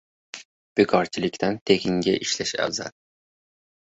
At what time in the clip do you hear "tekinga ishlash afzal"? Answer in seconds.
1.73-2.95